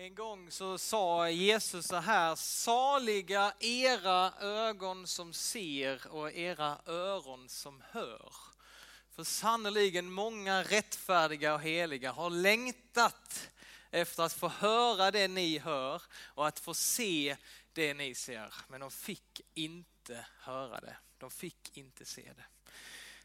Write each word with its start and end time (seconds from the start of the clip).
En 0.00 0.14
gång 0.14 0.50
så 0.50 0.78
sa 0.78 1.30
Jesus 1.30 1.86
så 1.86 1.96
här, 1.96 2.36
saliga 2.36 3.52
era 3.60 4.32
ögon 4.40 5.06
som 5.06 5.32
ser 5.32 6.06
och 6.06 6.32
era 6.32 6.78
öron 6.86 7.48
som 7.48 7.82
hör. 7.90 8.32
För 9.10 9.24
sannerligen 9.24 10.12
många 10.12 10.62
rättfärdiga 10.62 11.54
och 11.54 11.62
heliga 11.62 12.12
har 12.12 12.30
längtat 12.30 13.50
efter 13.90 14.22
att 14.22 14.32
få 14.32 14.48
höra 14.48 15.10
det 15.10 15.28
ni 15.28 15.58
hör 15.58 16.02
och 16.24 16.46
att 16.46 16.60
få 16.60 16.74
se 16.74 17.36
det 17.72 17.94
ni 17.94 18.14
ser. 18.14 18.54
Men 18.68 18.80
de 18.80 18.90
fick 18.90 19.40
inte 19.54 20.26
höra 20.40 20.80
det. 20.80 20.96
De 21.18 21.30
fick 21.30 21.76
inte 21.76 22.04
se 22.04 22.22
det. 22.22 22.44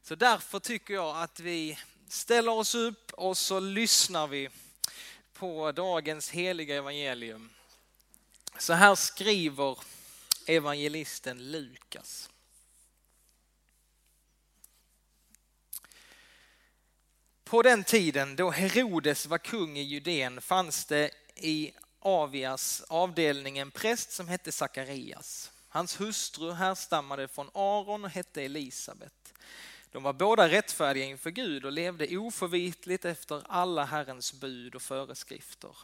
Så 0.01 0.15
därför 0.15 0.59
tycker 0.59 0.93
jag 0.93 1.21
att 1.21 1.39
vi 1.39 1.79
ställer 2.07 2.51
oss 2.51 2.75
upp 2.75 3.11
och 3.13 3.37
så 3.37 3.59
lyssnar 3.59 4.27
vi 4.27 4.49
på 5.35 5.71
dagens 5.71 6.29
heliga 6.29 6.75
evangelium. 6.75 7.49
Så 8.59 8.73
här 8.73 8.95
skriver 8.95 9.77
evangelisten 10.45 11.51
Lukas. 11.51 12.29
På 17.43 17.61
den 17.61 17.83
tiden 17.83 18.35
då 18.35 18.51
Herodes 18.51 19.25
var 19.25 19.37
kung 19.37 19.77
i 19.77 19.81
Judeen 19.81 20.41
fanns 20.41 20.85
det 20.85 21.11
i 21.35 21.73
Avias 21.99 22.83
avdelning 22.87 23.57
en 23.57 23.71
präst 23.71 24.11
som 24.11 24.27
hette 24.27 24.51
Sakarias. 24.51 25.51
Hans 25.69 26.01
hustru 26.01 26.51
härstammade 26.51 27.27
från 27.27 27.49
Aron 27.53 28.03
och 28.03 28.09
hette 28.09 28.43
Elisabet. 28.43 29.24
De 29.95 30.03
var 30.03 30.13
båda 30.13 30.49
rättfärdiga 30.49 31.05
inför 31.05 31.31
Gud 31.31 31.65
och 31.65 31.71
levde 31.71 32.17
oförvitligt 32.17 33.05
efter 33.05 33.41
alla 33.47 33.85
Herrens 33.85 34.33
bud 34.33 34.75
och 34.75 34.81
föreskrifter. 34.81 35.77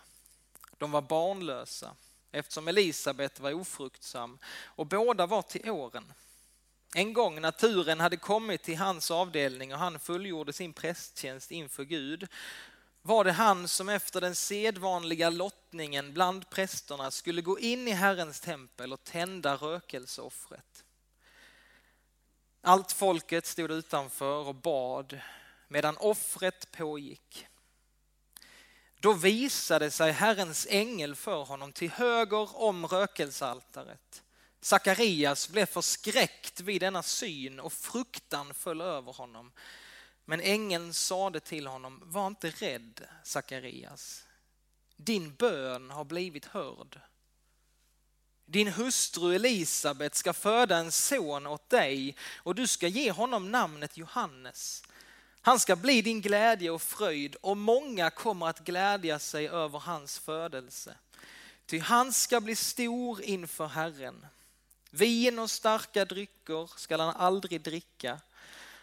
De 0.77 0.91
var 0.91 1.01
barnlösa 1.01 1.95
eftersom 2.31 2.67
Elisabet 2.67 3.39
var 3.39 3.53
ofruktsam 3.53 4.37
och 4.65 4.85
båda 4.85 5.25
var 5.25 5.41
till 5.41 5.69
åren. 5.69 6.13
En 6.95 7.13
gång 7.13 7.41
när 7.41 7.51
turen 7.51 7.99
hade 7.99 8.17
kommit 8.17 8.63
till 8.63 8.77
hans 8.77 9.11
avdelning 9.11 9.73
och 9.73 9.79
han 9.79 9.99
fullgjorde 9.99 10.53
sin 10.53 10.73
prästtjänst 10.73 11.51
inför 11.51 11.83
Gud 11.83 12.27
var 13.01 13.23
det 13.23 13.31
han 13.31 13.67
som 13.67 13.89
efter 13.89 14.21
den 14.21 14.35
sedvanliga 14.35 15.29
lottningen 15.29 16.13
bland 16.13 16.49
prästerna 16.49 17.11
skulle 17.11 17.41
gå 17.41 17.59
in 17.59 17.87
i 17.87 17.91
Herrens 17.91 18.39
tempel 18.39 18.93
och 18.93 19.03
tända 19.03 19.55
rökelseoffret. 19.55 20.80
Allt 22.63 22.91
folket 22.91 23.45
stod 23.45 23.71
utanför 23.71 24.47
och 24.47 24.55
bad 24.55 25.19
medan 25.67 25.97
offret 25.97 26.71
pågick. 26.71 27.47
Då 28.99 29.13
visade 29.13 29.91
sig 29.91 30.11
Herrens 30.11 30.67
ängel 30.69 31.15
för 31.15 31.43
honom 31.43 31.71
till 31.71 31.91
höger 31.91 32.61
om 32.61 32.87
rökelsealtaret. 32.87 34.23
Sakarias 34.61 35.49
blev 35.49 35.65
förskräckt 35.65 36.59
vid 36.59 36.81
denna 36.81 37.03
syn 37.03 37.59
och 37.59 37.73
fruktan 37.73 38.53
föll 38.53 38.81
över 38.81 39.13
honom. 39.13 39.51
Men 40.25 40.41
ängeln 40.41 40.93
sade 40.93 41.39
till 41.39 41.67
honom, 41.67 42.01
var 42.03 42.27
inte 42.27 42.49
rädd 42.49 43.07
Sakarias. 43.23 44.25
Din 44.95 45.33
bön 45.35 45.89
har 45.89 46.03
blivit 46.03 46.45
hörd. 46.45 46.99
Din 48.51 48.67
hustru 48.67 49.35
Elisabet 49.35 50.15
ska 50.15 50.33
föda 50.33 50.77
en 50.77 50.91
son 50.91 51.47
åt 51.47 51.69
dig 51.69 52.15
och 52.37 52.55
du 52.55 52.67
ska 52.67 52.87
ge 52.87 53.11
honom 53.11 53.51
namnet 53.51 53.97
Johannes. 53.97 54.83
Han 55.41 55.59
ska 55.59 55.75
bli 55.75 56.01
din 56.01 56.21
glädje 56.21 56.69
och 56.69 56.81
fröjd 56.81 57.35
och 57.35 57.57
många 57.57 58.09
kommer 58.09 58.47
att 58.47 58.59
glädja 58.59 59.19
sig 59.19 59.49
över 59.49 59.79
hans 59.79 60.19
födelse. 60.19 60.95
Ty 61.65 61.79
han 61.79 62.13
ska 62.13 62.41
bli 62.41 62.55
stor 62.55 63.21
inför 63.21 63.67
Herren. 63.67 64.25
Vin 64.89 65.39
och 65.39 65.51
starka 65.51 66.05
drycker 66.05 66.69
ska 66.77 66.97
han 66.97 67.15
aldrig 67.15 67.61
dricka. 67.61 68.19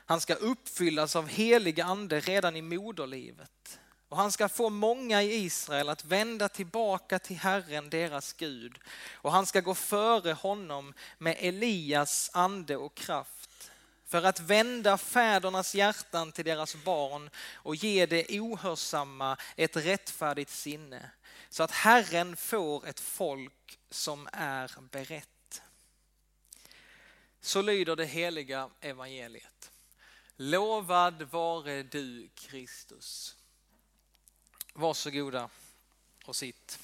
Han 0.06 0.20
ska 0.20 0.34
uppfyllas 0.34 1.16
av 1.16 1.28
helig 1.28 1.80
ande 1.80 2.20
redan 2.20 2.56
i 2.56 2.62
moderlivet 2.62 3.78
och 4.08 4.16
han 4.16 4.32
ska 4.32 4.48
få 4.48 4.70
många 4.70 5.22
i 5.22 5.34
Israel 5.34 5.88
att 5.88 6.04
vända 6.04 6.48
tillbaka 6.48 7.18
till 7.18 7.36
Herren, 7.36 7.90
deras 7.90 8.32
Gud. 8.32 8.78
Och 9.12 9.32
han 9.32 9.46
ska 9.46 9.60
gå 9.60 9.74
före 9.74 10.32
honom 10.32 10.94
med 11.18 11.36
Elias 11.38 12.30
ande 12.32 12.76
och 12.76 12.94
kraft 12.94 13.70
för 14.06 14.22
att 14.22 14.40
vända 14.40 14.98
fädernas 14.98 15.74
hjärtan 15.74 16.32
till 16.32 16.44
deras 16.44 16.76
barn 16.84 17.30
och 17.54 17.76
ge 17.76 18.06
det 18.06 18.40
ohörsamma 18.40 19.36
ett 19.56 19.76
rättfärdigt 19.76 20.50
sinne 20.50 21.10
så 21.48 21.62
att 21.62 21.70
Herren 21.70 22.36
får 22.36 22.86
ett 22.86 23.00
folk 23.00 23.78
som 23.90 24.28
är 24.32 24.70
berett. 24.90 25.62
Så 27.40 27.62
lyder 27.62 27.96
det 27.96 28.04
heliga 28.04 28.70
evangeliet. 28.80 29.70
Lovad 30.36 31.22
vare 31.22 31.82
du 31.82 32.28
Kristus. 32.34 33.37
Varsågoda 34.78 35.50
och 36.24 36.36
sitt. 36.36 36.78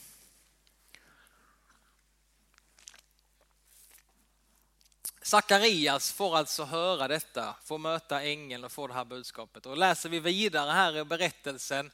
Sakarias 5.22 6.12
får 6.12 6.36
alltså 6.36 6.64
höra 6.64 7.08
detta, 7.08 7.56
får 7.64 7.78
möta 7.78 8.22
ängeln 8.22 8.64
och 8.64 8.72
får 8.72 8.88
det 8.88 8.94
här 8.94 9.04
budskapet. 9.04 9.66
Och 9.66 9.76
läser 9.76 10.08
vi 10.08 10.20
vidare 10.20 10.70
här 10.70 10.98
i 10.98 11.04
berättelsen 11.04 11.90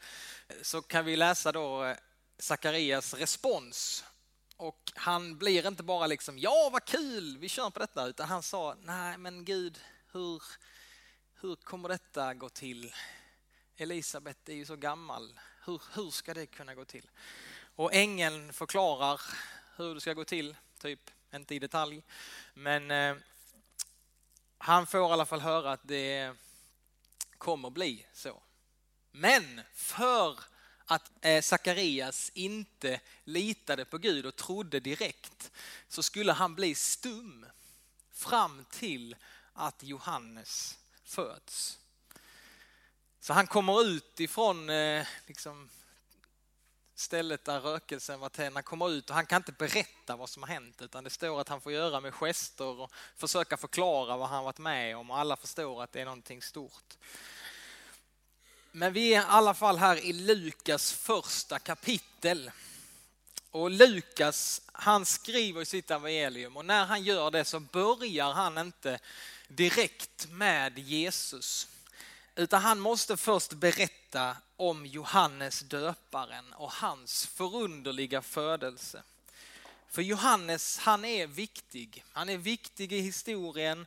så 0.62 0.82
kan 0.82 1.04
vi 1.04 1.16
läsa 1.16 1.52
då 1.52 1.84
eh, 1.84 1.96
Sakarias 2.38 3.14
respons. 3.14 4.04
Och 4.56 4.92
han 4.94 5.38
blir 5.38 5.66
inte 5.68 5.82
bara 5.82 6.06
liksom, 6.06 6.38
ja 6.38 6.70
vad 6.72 6.84
kul, 6.84 7.38
vi 7.38 7.48
kör 7.48 7.70
på 7.70 7.78
detta, 7.78 8.06
utan 8.06 8.28
han 8.28 8.42
sa, 8.42 8.76
nej 8.82 9.18
men 9.18 9.44
Gud, 9.44 9.80
hur, 10.12 10.42
hur 11.40 11.56
kommer 11.56 11.88
detta 11.88 12.34
gå 12.34 12.48
till? 12.48 12.94
Elisabet 13.76 14.48
är 14.48 14.54
ju 14.54 14.66
så 14.66 14.76
gammal, 14.76 15.40
hur, 15.64 15.82
hur 15.94 16.10
ska 16.10 16.34
det 16.34 16.46
kunna 16.46 16.74
gå 16.74 16.84
till? 16.84 17.10
Och 17.76 17.94
ängeln 17.94 18.52
förklarar 18.52 19.20
hur 19.76 19.94
det 19.94 20.00
ska 20.00 20.14
gå 20.14 20.24
till, 20.24 20.56
typ, 20.78 21.10
inte 21.34 21.54
i 21.54 21.58
detalj. 21.58 22.02
Men 22.54 22.90
eh, 22.90 23.16
han 24.58 24.86
får 24.86 25.00
i 25.00 25.12
alla 25.12 25.26
fall 25.26 25.40
höra 25.40 25.72
att 25.72 25.88
det 25.88 26.34
kommer 27.38 27.70
bli 27.70 28.06
så. 28.12 28.42
Men 29.12 29.60
för 29.74 30.40
att 30.84 31.10
eh, 31.20 31.42
Sakarias 31.42 32.30
inte 32.34 33.00
litade 33.24 33.84
på 33.84 33.98
Gud 33.98 34.26
och 34.26 34.36
trodde 34.36 34.80
direkt 34.80 35.50
så 35.88 36.02
skulle 36.02 36.32
han 36.32 36.54
bli 36.54 36.74
stum 36.74 37.46
fram 38.10 38.64
till 38.70 39.16
att 39.52 39.82
Johannes 39.82 40.78
föds. 41.04 41.79
Så 43.20 43.32
han 43.32 43.46
kommer 43.46 43.82
ut 43.82 44.20
ifrån 44.20 44.70
eh, 44.70 45.06
liksom, 45.26 45.68
stället 46.94 47.44
där 47.44 47.60
rökelsen 47.60 48.20
var 48.20 48.28
tänd. 48.28 48.54
Han 48.54 48.62
kommer 48.62 48.90
ut 48.90 49.10
och 49.10 49.16
han 49.16 49.26
kan 49.26 49.36
inte 49.36 49.52
berätta 49.52 50.16
vad 50.16 50.28
som 50.28 50.42
har 50.42 50.48
hänt 50.48 50.82
utan 50.82 51.04
det 51.04 51.10
står 51.10 51.40
att 51.40 51.48
han 51.48 51.60
får 51.60 51.72
göra 51.72 52.00
med 52.00 52.14
gester 52.14 52.80
och 52.80 52.92
försöka 53.16 53.56
förklara 53.56 54.16
vad 54.16 54.28
han 54.28 54.44
varit 54.44 54.58
med 54.58 54.96
om 54.96 55.10
och 55.10 55.18
alla 55.18 55.36
förstår 55.36 55.82
att 55.82 55.92
det 55.92 56.00
är 56.00 56.04
någonting 56.04 56.42
stort. 56.42 56.96
Men 58.72 58.92
vi 58.92 59.14
är 59.14 59.20
i 59.20 59.24
alla 59.28 59.54
fall 59.54 59.78
här 59.78 59.96
i 59.96 60.12
Lukas 60.12 60.92
första 60.92 61.58
kapitel. 61.58 62.50
Och 63.50 63.70
Lukas 63.70 64.62
han 64.72 65.06
skriver 65.06 65.62
i 65.62 65.66
sitt 65.66 65.90
evangelium 65.90 66.56
och 66.56 66.64
när 66.64 66.84
han 66.84 67.02
gör 67.02 67.30
det 67.30 67.44
så 67.44 67.60
börjar 67.60 68.32
han 68.32 68.58
inte 68.58 68.98
direkt 69.48 70.28
med 70.30 70.78
Jesus 70.78 71.68
utan 72.34 72.62
han 72.62 72.80
måste 72.80 73.16
först 73.16 73.52
berätta 73.52 74.36
om 74.56 74.86
Johannes 74.86 75.60
döparen 75.60 76.52
och 76.52 76.72
hans 76.72 77.26
förunderliga 77.26 78.22
födelse. 78.22 79.02
För 79.88 80.02
Johannes, 80.02 80.78
han 80.78 81.04
är 81.04 81.26
viktig. 81.26 82.04
Han 82.12 82.28
är 82.28 82.36
viktig 82.38 82.92
i 82.92 83.00
historien, 83.00 83.86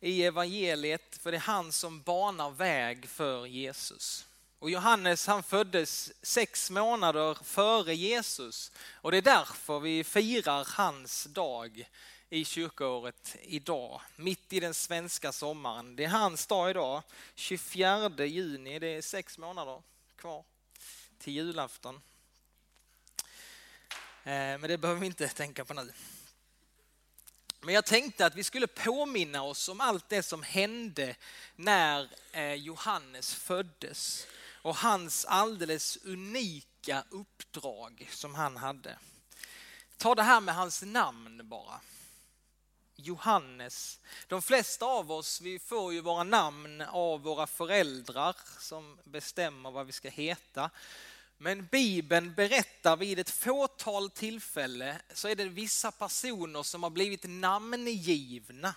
i 0.00 0.24
evangeliet, 0.24 1.18
för 1.22 1.32
det 1.32 1.38
är 1.38 1.40
han 1.40 1.72
som 1.72 2.02
banar 2.02 2.50
väg 2.50 3.08
för 3.08 3.46
Jesus. 3.46 4.26
Och 4.58 4.70
Johannes 4.70 5.26
han 5.26 5.42
föddes 5.42 6.12
sex 6.22 6.70
månader 6.70 7.38
före 7.44 7.94
Jesus 7.94 8.72
och 8.92 9.10
det 9.10 9.16
är 9.16 9.22
därför 9.22 9.80
vi 9.80 10.04
firar 10.04 10.68
hans 10.70 11.24
dag 11.24 11.88
i 12.30 12.44
kyrkoåret 12.44 13.36
idag, 13.42 14.00
mitt 14.16 14.52
i 14.52 14.60
den 14.60 14.74
svenska 14.74 15.32
sommaren. 15.32 15.96
Det 15.96 16.04
är 16.04 16.08
hans 16.08 16.46
dag 16.46 16.70
idag, 16.70 17.02
24 17.34 18.26
juni, 18.26 18.78
det 18.78 18.86
är 18.86 19.02
sex 19.02 19.38
månader 19.38 19.82
kvar 20.16 20.44
till 21.18 21.32
julafton. 21.32 21.94
Eh, 24.24 24.32
men 24.32 24.62
det 24.62 24.78
behöver 24.78 25.00
vi 25.00 25.06
inte 25.06 25.28
tänka 25.28 25.64
på 25.64 25.74
nu. 25.74 25.92
Men 27.60 27.74
jag 27.74 27.84
tänkte 27.84 28.26
att 28.26 28.34
vi 28.34 28.44
skulle 28.44 28.66
påminna 28.66 29.42
oss 29.42 29.68
om 29.68 29.80
allt 29.80 30.08
det 30.08 30.22
som 30.22 30.42
hände 30.42 31.16
när 31.56 32.10
eh, 32.32 32.54
Johannes 32.54 33.34
föddes 33.34 34.26
och 34.62 34.76
hans 34.76 35.24
alldeles 35.24 35.98
unika 36.04 37.04
uppdrag 37.10 38.08
som 38.12 38.34
han 38.34 38.56
hade. 38.56 38.98
Ta 39.96 40.14
det 40.14 40.22
här 40.22 40.40
med 40.40 40.54
hans 40.54 40.82
namn 40.82 41.48
bara. 41.48 41.80
Johannes. 42.96 44.00
De 44.26 44.42
flesta 44.42 44.86
av 44.86 45.12
oss 45.12 45.40
vi 45.40 45.58
får 45.58 45.92
ju 45.92 46.00
våra 46.00 46.22
namn 46.22 46.80
av 46.80 47.22
våra 47.22 47.46
föräldrar 47.46 48.36
som 48.58 48.98
bestämmer 49.04 49.70
vad 49.70 49.86
vi 49.86 49.92
ska 49.92 50.08
heta. 50.08 50.70
Men 51.38 51.66
Bibeln 51.66 52.34
berättar 52.34 52.96
vid 52.96 53.18
ett 53.18 53.30
fåtal 53.30 54.10
tillfälle 54.10 55.00
så 55.14 55.28
är 55.28 55.34
det 55.34 55.44
vissa 55.44 55.92
personer 55.92 56.62
som 56.62 56.82
har 56.82 56.90
blivit 56.90 57.24
namngivna 57.24 58.74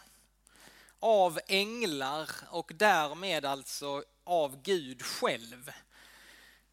av 0.99 1.39
änglar 1.47 2.29
och 2.49 2.71
därmed 2.75 3.45
alltså 3.45 4.03
av 4.23 4.61
Gud 4.61 5.01
själv. 5.01 5.71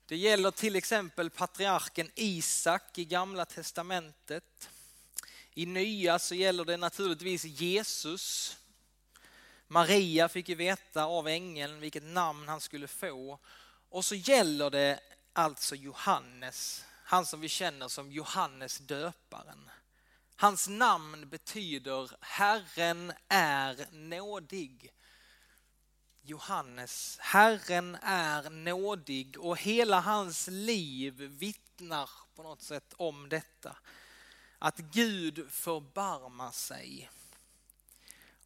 Det 0.06 0.16
gäller 0.16 0.50
till 0.50 0.76
exempel 0.76 1.30
patriarken 1.30 2.10
Isak 2.14 2.98
i 2.98 3.04
Gamla 3.04 3.44
Testamentet. 3.44 4.70
I 5.58 5.66
Nya 5.66 6.18
så 6.18 6.34
gäller 6.34 6.64
det 6.64 6.76
naturligtvis 6.76 7.44
Jesus. 7.44 8.56
Maria 9.68 10.28
fick 10.28 10.48
ju 10.48 10.54
veta 10.54 11.04
av 11.04 11.28
ängeln 11.28 11.80
vilket 11.80 12.02
namn 12.02 12.48
han 12.48 12.60
skulle 12.60 12.88
få. 12.88 13.38
Och 13.88 14.04
så 14.04 14.14
gäller 14.14 14.70
det 14.70 15.00
alltså 15.32 15.74
Johannes, 15.74 16.84
han 17.04 17.26
som 17.26 17.40
vi 17.40 17.48
känner 17.48 17.88
som 17.88 18.12
Johannes 18.12 18.78
döparen. 18.78 19.70
Hans 20.36 20.68
namn 20.68 21.28
betyder 21.28 22.10
Herren 22.20 23.12
är 23.28 23.86
nådig. 23.92 24.92
Johannes, 26.22 27.18
Herren 27.20 27.96
är 28.02 28.50
nådig 28.50 29.38
och 29.38 29.60
hela 29.60 30.00
hans 30.00 30.48
liv 30.48 31.14
vittnar 31.14 32.10
på 32.34 32.42
något 32.42 32.62
sätt 32.62 32.94
om 32.96 33.28
detta. 33.28 33.76
Att 34.58 34.78
Gud 34.78 35.50
förbarmar 35.50 36.50
sig. 36.50 37.10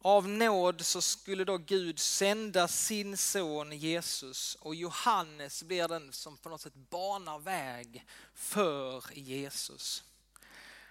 Av 0.03 0.27
nåd 0.27 0.81
så 0.81 1.01
skulle 1.01 1.43
då 1.43 1.57
Gud 1.57 1.99
sända 1.99 2.67
sin 2.67 3.17
son 3.17 3.71
Jesus 3.71 4.55
och 4.55 4.75
Johannes 4.75 5.63
blir 5.63 5.87
den 5.87 6.13
som 6.13 6.37
på 6.37 6.49
något 6.49 6.61
sätt 6.61 6.75
banar 6.75 7.39
väg 7.39 8.05
för 8.33 9.03
Jesus. 9.13 10.03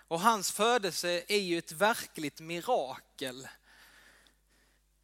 Och 0.09 0.21
hans 0.21 0.53
födelse 0.53 1.23
är 1.29 1.39
ju 1.39 1.59
ett 1.59 1.73
verkligt 1.73 2.41
mirakel. 2.41 3.49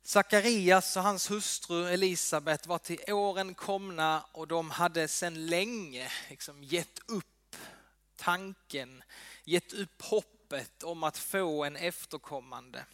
Sakarias 0.02 0.96
och 0.96 1.02
hans 1.02 1.30
hustru 1.30 1.88
Elisabet 1.88 2.66
var 2.66 2.78
till 2.78 3.12
åren 3.12 3.54
komna 3.54 4.24
och 4.32 4.48
de 4.48 4.70
hade 4.70 5.08
sedan 5.08 5.46
länge 5.46 6.12
liksom 6.30 6.64
gett 6.64 6.98
upp 7.06 7.56
tanken, 8.16 9.02
gett 9.48 9.72
upp 9.72 10.02
hoppet 10.02 10.82
om 10.82 11.02
att 11.02 11.18
få 11.18 11.64
en 11.64 11.76
efterkommande. 11.76 12.86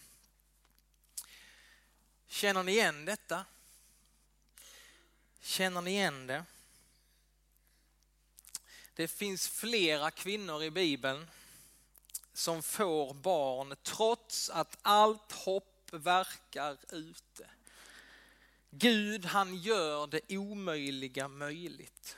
Känner 2.26 2.62
ni 2.62 2.72
igen 2.72 3.04
detta? 3.04 3.44
Känner 5.40 5.81
ni 5.81 5.90
igen 5.90 6.26
det? 6.26 6.44
Det 8.94 9.08
finns 9.08 9.49
flera 9.49 10.10
kvinnor 10.10 10.62
i 10.62 10.70
Bibeln 10.70 11.26
som 12.32 12.62
får 12.62 13.14
barn 13.14 13.76
trots 13.82 14.50
att 14.50 14.78
allt 14.82 15.32
hopp 15.32 15.88
verkar 15.93 16.78
ute. 16.88 17.50
Gud 18.70 19.25
han 19.25 19.56
gör 19.56 20.06
det 20.06 20.38
omöjliga 20.38 21.28
möjligt. 21.28 22.16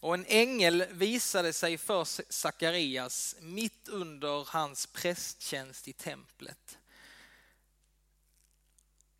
Och 0.00 0.14
en 0.14 0.24
ängel 0.28 0.84
visade 0.90 1.52
sig 1.52 1.78
för 1.78 2.04
Sakarias 2.32 3.36
mitt 3.40 3.88
under 3.88 4.44
hans 4.50 4.86
prästtjänst 4.86 5.88
i 5.88 5.92
templet. 5.92 6.78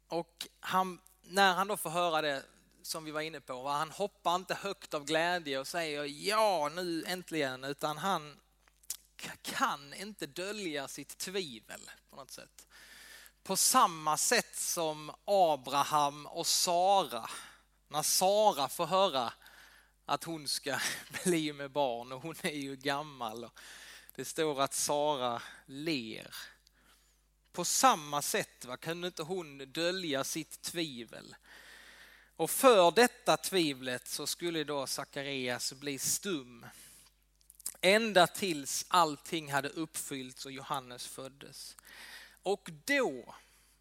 Och 0.08 0.46
han, 0.60 1.00
när 1.22 1.54
han 1.54 1.68
då 1.68 1.76
får 1.76 1.90
höra 1.90 2.22
det 2.22 2.42
som 2.82 3.04
vi 3.04 3.10
var 3.10 3.20
inne 3.20 3.40
på, 3.40 3.68
han 3.68 3.90
hoppar 3.90 4.34
inte 4.34 4.54
högt 4.54 4.94
av 4.94 5.04
glädje 5.04 5.58
och 5.58 5.66
säger 5.66 6.04
ja 6.04 6.68
nu 6.68 7.04
äntligen, 7.06 7.64
utan 7.64 7.98
han 7.98 8.40
kan 9.42 9.94
inte 9.94 10.26
dölja 10.26 10.88
sitt 10.88 11.18
tvivel 11.18 11.90
på 12.10 12.16
något 12.16 12.30
sätt. 12.30 12.66
På 13.42 13.56
samma 13.56 14.16
sätt 14.16 14.56
som 14.56 15.12
Abraham 15.24 16.26
och 16.26 16.46
Sara, 16.46 17.30
när 17.88 18.02
Sara 18.02 18.68
får 18.68 18.86
höra 18.86 19.32
att 20.08 20.24
hon 20.24 20.48
ska 20.48 20.78
bli 21.24 21.52
med 21.52 21.70
barn 21.70 22.12
och 22.12 22.22
hon 22.22 22.34
är 22.42 22.58
ju 22.58 22.76
gammal. 22.76 23.50
Det 24.14 24.24
står 24.24 24.62
att 24.62 24.74
Sara 24.74 25.42
ler. 25.66 26.34
På 27.52 27.64
samma 27.64 28.22
sätt 28.22 28.64
va, 28.64 28.76
kunde 28.76 29.06
inte 29.06 29.22
hon 29.22 29.58
dölja 29.72 30.24
sitt 30.24 30.62
tvivel. 30.62 31.36
Och 32.36 32.50
för 32.50 32.90
detta 32.90 33.36
tvivlet 33.36 34.08
så 34.08 34.26
skulle 34.26 34.64
då 34.64 34.86
Sakarias 34.86 35.72
bli 35.72 35.98
stum 35.98 36.66
Ända 37.80 38.26
tills 38.26 38.84
allting 38.88 39.52
hade 39.52 39.68
uppfyllts 39.68 40.46
och 40.46 40.52
Johannes 40.52 41.06
föddes. 41.06 41.76
Och 42.42 42.70
då, 42.84 43.34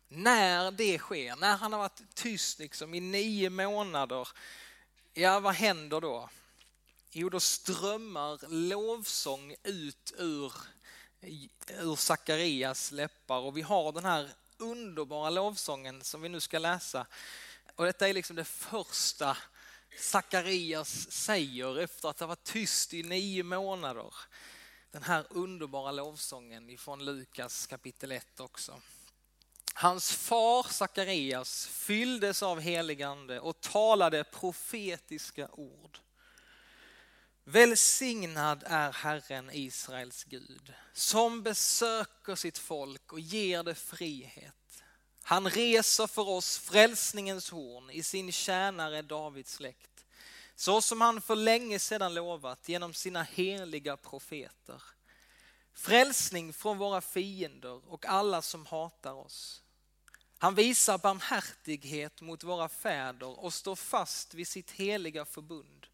när 0.07 0.71
det 0.71 0.97
sker, 0.97 1.35
när 1.35 1.57
han 1.57 1.73
har 1.73 1.79
varit 1.79 2.15
tyst 2.15 2.59
liksom 2.59 2.93
i 2.93 2.99
nio 2.99 3.49
månader, 3.49 4.27
ja 5.17 5.39
vad 5.39 5.53
händer 5.53 6.01
då? 6.01 6.29
Jo, 7.11 7.29
då 7.29 7.39
strömmar 7.39 8.39
lovsång 8.49 9.55
ut 9.63 10.13
ur, 10.17 10.53
ur 11.67 11.95
Sakarias 11.95 12.91
läppar 12.91 13.37
och 13.37 13.57
vi 13.57 13.61
har 13.61 13.91
den 13.91 14.05
här 14.05 14.29
underbara 14.57 15.29
lovsången 15.29 16.01
som 16.01 16.21
vi 16.21 16.29
nu 16.29 16.39
ska 16.39 16.59
läsa. 16.59 17.05
Och 17.75 17.85
detta 17.85 18.07
är 18.07 18.13
liksom 18.13 18.35
det 18.35 18.43
första 18.45 19.37
Sakarias 19.99 21.11
säger 21.11 21.79
efter 21.79 22.09
att 22.09 22.19
ha 22.19 22.27
varit 22.27 22.43
tyst 22.43 22.93
i 22.93 23.03
nio 23.03 23.43
månader. 23.43 24.13
Den 24.91 25.03
här 25.03 25.25
underbara 25.29 25.91
lovsången 25.91 26.69
ifrån 26.69 27.05
Lukas 27.05 27.67
kapitel 27.67 28.11
1 28.11 28.39
också. 28.39 28.81
Hans 29.79 30.11
far 30.11 30.63
Sakarias 30.63 31.67
fylldes 31.67 32.43
av 32.43 32.59
heligande 32.59 33.39
och 33.39 33.61
talade 33.61 34.23
profetiska 34.23 35.47
ord. 35.51 35.99
Välsignad 37.43 38.63
är 38.65 38.91
Herren 38.91 39.49
Israels 39.53 40.23
Gud 40.23 40.73
som 40.93 41.43
besöker 41.43 42.35
sitt 42.35 42.57
folk 42.57 43.13
och 43.13 43.19
ger 43.19 43.63
det 43.63 43.75
frihet. 43.75 44.83
Han 45.23 45.49
reser 45.49 46.07
för 46.07 46.29
oss 46.29 46.57
frälsningens 46.57 47.49
horn 47.49 47.89
i 47.89 48.03
sin 48.03 48.31
tjänare 48.31 49.01
Davids 49.01 49.53
släkt. 49.53 50.05
Så 50.55 50.81
som 50.81 51.01
han 51.01 51.21
för 51.21 51.35
länge 51.35 51.79
sedan 51.79 52.13
lovat 52.13 52.69
genom 52.69 52.93
sina 52.93 53.23
heliga 53.23 53.97
profeter. 53.97 54.81
Frälsning 55.73 56.53
från 56.53 56.77
våra 56.77 57.01
fiender 57.01 57.93
och 57.93 58.05
alla 58.05 58.41
som 58.41 58.65
hatar 58.65 59.13
oss. 59.13 59.63
Han 60.37 60.55
visar 60.55 60.97
barmhärtighet 60.97 62.21
mot 62.21 62.43
våra 62.43 62.69
fäder 62.69 63.39
och 63.39 63.53
står 63.53 63.75
fast 63.75 64.33
vid 64.33 64.47
sitt 64.47 64.71
heliga 64.71 65.25
förbund. 65.25 65.87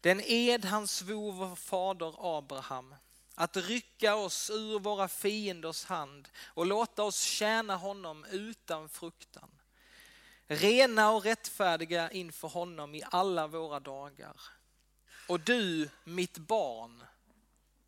Den 0.00 0.20
ed 0.20 0.64
han 0.64 0.88
svor 0.88 1.32
vår 1.32 1.56
fader 1.56 2.14
Abraham 2.38 2.94
att 3.34 3.56
rycka 3.56 4.14
oss 4.14 4.50
ur 4.50 4.78
våra 4.78 5.08
fienders 5.08 5.84
hand 5.84 6.28
och 6.44 6.66
låta 6.66 7.02
oss 7.02 7.20
tjäna 7.20 7.76
honom 7.76 8.24
utan 8.24 8.88
fruktan. 8.88 9.50
Rena 10.46 11.10
och 11.10 11.24
rättfärdiga 11.24 12.10
inför 12.10 12.48
honom 12.48 12.94
i 12.94 13.02
alla 13.10 13.46
våra 13.46 13.80
dagar. 13.80 14.36
Och 15.28 15.40
du, 15.40 15.90
mitt 16.04 16.38
barn, 16.38 17.04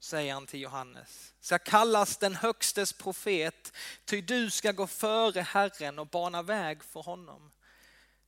säger 0.02 0.34
han 0.34 0.46
till 0.46 0.60
Johannes, 0.60 1.34
ska 1.40 1.58
kallas 1.58 2.16
den 2.16 2.34
högstes 2.34 2.92
profet, 2.92 3.72
ty 4.04 4.20
du 4.20 4.50
ska 4.50 4.72
gå 4.72 4.86
före 4.86 5.40
Herren 5.40 5.98
och 5.98 6.06
bana 6.06 6.42
väg 6.42 6.84
för 6.84 7.02
honom. 7.02 7.52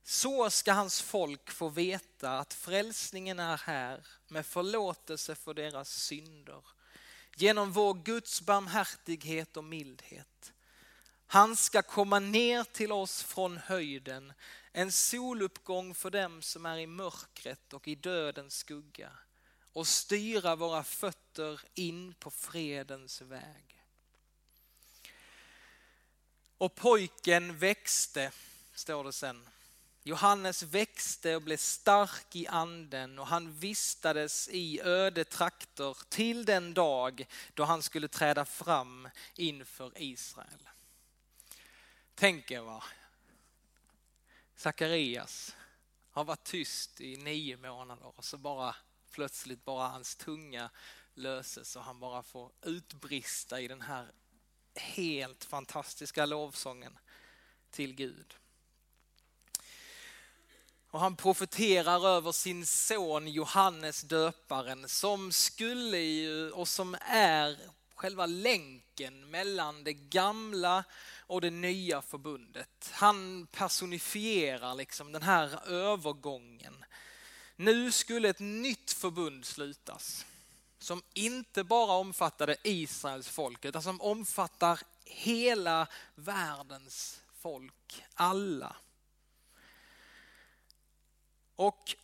Så 0.03 0.49
ska 0.49 0.73
hans 0.73 1.01
folk 1.01 1.51
få 1.51 1.69
veta 1.69 2.39
att 2.39 2.53
frälsningen 2.53 3.39
är 3.39 3.57
här 3.57 4.07
med 4.27 4.45
förlåtelse 4.45 5.35
för 5.35 5.53
deras 5.53 5.89
synder 5.89 6.63
genom 7.35 7.71
vår 7.71 7.93
Guds 7.93 8.41
barmhärtighet 8.41 9.57
och 9.57 9.63
mildhet. 9.63 10.53
Han 11.27 11.55
ska 11.55 11.81
komma 11.81 12.19
ner 12.19 12.63
till 12.63 12.91
oss 12.91 13.23
från 13.23 13.57
höjden, 13.57 14.33
en 14.71 14.91
soluppgång 14.91 15.95
för 15.95 16.09
dem 16.09 16.41
som 16.41 16.65
är 16.65 16.77
i 16.77 16.87
mörkret 16.87 17.73
och 17.73 17.87
i 17.87 17.95
dödens 17.95 18.57
skugga 18.57 19.11
och 19.75 19.87
styra 19.87 20.55
våra 20.55 20.83
fötter 20.83 21.61
in 21.73 22.13
på 22.13 22.31
fredens 22.31 23.21
väg. 23.21 23.83
Och 26.57 26.75
pojken 26.75 27.57
växte, 27.57 28.31
står 28.73 29.03
det 29.03 29.13
sen. 29.13 29.49
Johannes 30.03 30.63
växte 30.63 31.35
och 31.35 31.41
blev 31.41 31.57
stark 31.57 32.35
i 32.35 32.47
anden 32.47 33.19
och 33.19 33.27
han 33.27 33.53
vistades 33.53 34.49
i 34.51 34.81
öde 34.81 35.23
trakter 35.23 35.97
till 36.09 36.45
den 36.45 36.73
dag 36.73 37.27
då 37.53 37.63
han 37.63 37.83
skulle 37.83 38.07
träda 38.07 38.45
fram 38.45 39.09
inför 39.35 39.91
Israel. 39.95 40.69
Tänk 42.15 42.51
er 42.51 42.61
va, 42.61 42.83
Sakarias 44.55 45.55
har 46.09 46.23
varit 46.23 46.43
tyst 46.43 47.01
i 47.01 47.17
nio 47.17 47.57
månader 47.57 48.11
och 48.17 48.25
så 48.25 48.37
bara 48.37 48.75
plötsligt 49.15 49.65
bara 49.65 49.87
hans 49.87 50.15
tunga 50.15 50.69
löses 51.13 51.75
och 51.75 51.83
han 51.83 51.99
bara 51.99 52.23
får 52.23 52.51
utbrista 52.61 53.61
i 53.61 53.67
den 53.67 53.81
här 53.81 54.11
helt 54.75 55.43
fantastiska 55.43 56.25
lovsången 56.25 56.97
till 57.71 57.95
Gud. 57.95 58.35
Och 60.91 60.99
han 60.99 61.15
profeterar 61.15 62.07
över 62.07 62.31
sin 62.31 62.65
son 62.65 63.27
Johannes 63.27 64.01
döparen 64.01 64.89
som 64.89 65.31
skulle 65.31 65.97
ju 65.97 66.51
och 66.51 66.67
som 66.67 66.97
är 67.01 67.59
själva 67.95 68.25
länken 68.25 69.29
mellan 69.29 69.83
det 69.83 69.93
gamla 69.93 70.83
och 71.19 71.41
det 71.41 71.49
nya 71.49 72.01
förbundet. 72.01 72.91
Han 72.91 73.47
personifierar 73.51 74.75
liksom 74.75 75.11
den 75.11 75.21
här 75.23 75.69
övergången. 75.69 76.84
Nu 77.55 77.91
skulle 77.91 78.29
ett 78.29 78.39
nytt 78.39 78.91
förbund 78.91 79.45
slutas 79.45 80.25
som 80.79 81.03
inte 81.13 81.63
bara 81.63 81.91
omfattade 81.91 82.57
Israels 82.63 83.27
folk 83.27 83.65
utan 83.65 83.83
som 83.83 84.01
omfattar 84.01 84.79
hela 85.03 85.87
världens 86.15 87.21
folk, 87.33 88.03
alla. 88.13 88.75
Och 91.55 91.95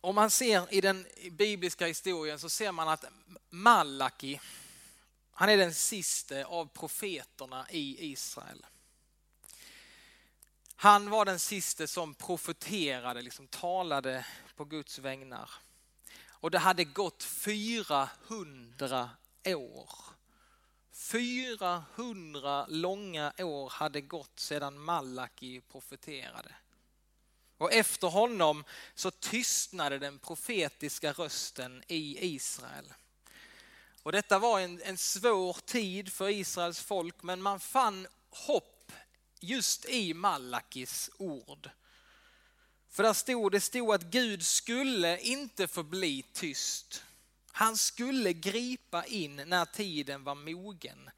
om 0.00 0.14
man 0.14 0.30
ser 0.30 0.74
i 0.74 0.80
den 0.80 1.06
bibliska 1.30 1.86
historien 1.86 2.38
så 2.38 2.48
ser 2.48 2.72
man 2.72 2.88
att 2.88 3.04
Malaki, 3.50 4.40
han 5.32 5.48
är 5.48 5.56
den 5.56 5.74
sista 5.74 6.44
av 6.44 6.66
profeterna 6.66 7.66
i 7.70 8.12
Israel. 8.12 8.66
Han 10.82 11.10
var 11.10 11.24
den 11.24 11.38
sista 11.38 11.86
som 11.86 12.14
profeterade, 12.14 13.22
liksom 13.22 13.46
talade 13.46 14.26
på 14.56 14.64
Guds 14.64 14.98
vägnar. 14.98 15.50
Och 16.28 16.50
det 16.50 16.58
hade 16.58 16.84
gått 16.84 17.22
400 17.22 19.10
år. 19.46 19.90
400 20.92 22.66
långa 22.68 23.32
år 23.38 23.70
hade 23.70 24.00
gått 24.00 24.40
sedan 24.40 24.78
Malaki 24.78 25.60
profeterade. 25.60 26.54
Och 27.58 27.72
efter 27.72 28.08
honom 28.08 28.64
så 28.94 29.10
tystnade 29.10 29.98
den 29.98 30.18
profetiska 30.18 31.12
rösten 31.12 31.82
i 31.86 32.34
Israel. 32.34 32.92
Och 34.02 34.12
detta 34.12 34.38
var 34.38 34.60
en, 34.60 34.82
en 34.82 34.98
svår 34.98 35.56
tid 35.64 36.12
för 36.12 36.28
Israels 36.28 36.80
folk 36.80 37.22
men 37.22 37.42
man 37.42 37.60
fann 37.60 38.06
hopp 38.30 38.79
just 39.40 39.84
i 39.88 40.14
Malakis 40.14 41.10
ord. 41.16 41.70
För 42.90 43.02
där 43.02 43.12
stod, 43.12 43.52
det 43.52 43.60
stod 43.60 43.94
att 43.94 44.02
Gud 44.02 44.46
skulle 44.46 45.18
inte 45.18 45.68
förbli 45.68 46.24
tyst. 46.32 47.04
Han 47.52 47.76
skulle 47.76 48.32
gripa 48.32 49.04
in 49.04 49.36
när 49.36 49.64
tiden 49.64 50.24
var 50.24 50.34
mogen. 50.34 51.10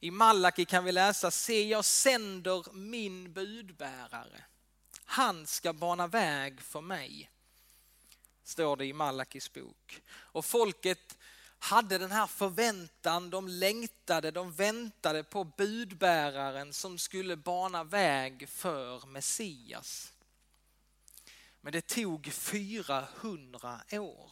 I 0.00 0.10
Malaki 0.10 0.64
kan 0.64 0.84
vi 0.84 0.92
läsa, 0.92 1.30
se 1.30 1.68
jag 1.68 1.84
sänder 1.84 2.72
min 2.72 3.32
budbärare. 3.32 4.44
Han 5.04 5.46
ska 5.46 5.72
bana 5.72 6.06
väg 6.06 6.60
för 6.60 6.80
mig. 6.80 7.30
Står 8.44 8.76
det 8.76 8.86
i 8.86 8.92
Malakis 8.92 9.52
bok. 9.52 10.02
Och 10.08 10.44
folket 10.44 11.18
hade 11.58 11.98
den 11.98 12.10
här 12.10 12.26
förväntan, 12.26 13.30
de 13.30 13.48
längtade, 13.48 14.30
de 14.30 14.52
väntade 14.52 15.24
på 15.24 15.44
budbäraren 15.44 16.72
som 16.72 16.98
skulle 16.98 17.36
bana 17.36 17.84
väg 17.84 18.48
för 18.48 19.06
Messias. 19.06 20.12
Men 21.60 21.72
det 21.72 21.86
tog 21.86 22.32
400 22.32 23.80
år. 23.92 24.30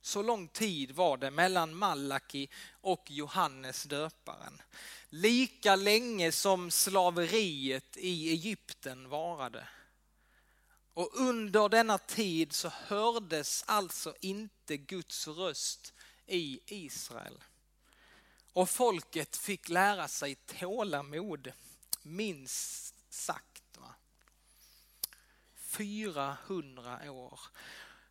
Så 0.00 0.22
lång 0.22 0.48
tid 0.48 0.90
var 0.90 1.16
det 1.16 1.30
mellan 1.30 1.76
Malaki 1.76 2.48
och 2.80 3.10
Johannes 3.10 3.82
döparen. 3.82 4.62
Lika 5.08 5.76
länge 5.76 6.32
som 6.32 6.70
slaveriet 6.70 7.96
i 7.96 8.30
Egypten 8.30 9.08
varade. 9.08 9.68
Och 10.94 11.10
under 11.12 11.68
denna 11.68 11.98
tid 11.98 12.52
så 12.52 12.68
hördes 12.68 13.64
alltså 13.66 14.14
inte 14.20 14.76
Guds 14.76 15.28
röst 15.28 15.94
i 16.32 16.60
Israel. 16.66 17.44
Och 18.52 18.70
folket 18.70 19.36
fick 19.36 19.68
lära 19.68 20.08
sig 20.08 20.34
tålamod, 20.34 21.52
minst 22.02 22.94
sagt. 23.08 23.78
Va? 23.78 23.94
400 25.56 27.12
år. 27.12 27.40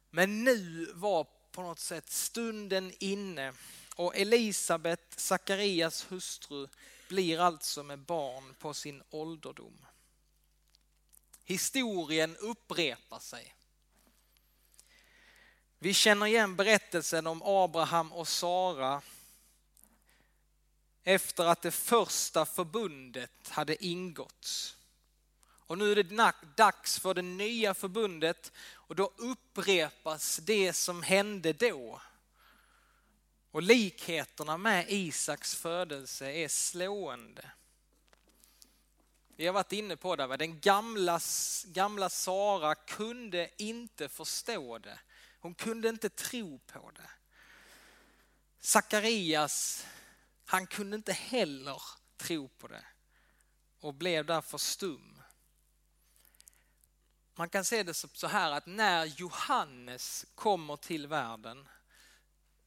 Men 0.10 0.44
nu 0.44 0.86
var 0.94 1.28
på 1.52 1.62
något 1.62 1.80
sätt 1.80 2.10
stunden 2.10 2.94
inne 3.00 3.54
och 3.96 4.16
Elisabet, 4.16 5.14
Sakarias 5.18 6.12
hustru, 6.12 6.68
blir 7.08 7.40
alltså 7.40 7.84
med 7.84 8.00
barn 8.00 8.56
på 8.60 8.74
sin 8.74 9.04
ålderdom. 9.10 9.86
Historien 11.44 12.38
upprepar 12.38 13.20
sig. 13.20 13.56
Vi 15.84 15.94
känner 15.94 16.26
igen 16.26 16.56
berättelsen 16.56 17.28
om 17.28 17.42
Abraham 17.46 18.12
och 18.12 18.28
Sara 18.28 19.02
efter 21.04 21.46
att 21.46 21.62
det 21.62 21.72
första 21.72 22.46
förbundet 22.46 23.50
hade 23.50 23.86
ingåtts. 23.86 24.78
Och 25.44 25.78
nu 25.78 25.92
är 25.92 25.96
det 25.96 26.34
dags 26.56 27.00
för 27.00 27.14
det 27.14 27.22
nya 27.22 27.74
förbundet 27.74 28.52
och 28.74 28.96
då 28.96 29.12
upprepas 29.18 30.38
det 30.38 30.74
som 30.74 31.04
hände 31.04 31.54
då. 31.54 32.02
Och 33.52 33.62
likheterna 33.62 34.58
med 34.58 34.86
Isaks 34.90 35.56
födelse 35.56 36.32
är 36.32 36.48
slående. 36.48 37.52
Vi 39.36 39.46
har 39.46 39.54
varit 39.54 39.72
inne 39.72 39.96
på 39.96 40.16
det, 40.16 40.38
den 40.38 40.60
gamla, 40.60 41.20
gamla 41.66 42.10
Sara 42.10 42.76
kunde 42.76 43.50
inte 43.58 44.10
förstå 44.10 44.78
det. 44.78 45.00
Hon 45.42 45.56
kunde 45.56 45.90
inte 45.90 46.10
tro 46.10 46.60
på 46.60 46.92
det. 46.92 47.10
Sakarias, 48.60 49.86
han 50.46 50.68
kunde 50.68 50.96
inte 50.96 51.14
heller 51.14 51.82
tro 52.18 52.48
på 52.48 52.68
det 52.68 52.86
och 53.80 53.94
blev 53.94 54.26
därför 54.26 54.58
stum. 54.58 55.22
Man 57.36 57.50
kan 57.50 57.66
se 57.66 57.84
det 57.84 57.94
så 57.94 58.28
här 58.28 58.52
att 58.52 58.66
när 58.66 59.06
Johannes 59.06 60.26
kommer 60.36 60.78
till 60.78 61.08
världen 61.08 61.68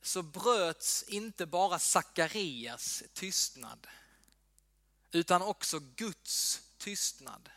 så 0.02 0.22
bröts 0.22 1.02
inte 1.02 1.46
bara 1.46 1.78
Sakarias 1.78 3.02
tystnad 3.12 3.86
utan 5.12 5.42
också 5.42 5.78
Guds 5.78 6.62
tystnad 6.78 7.50